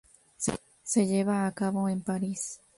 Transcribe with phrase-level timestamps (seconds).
[0.83, 2.59] Se lleva a cabo en París.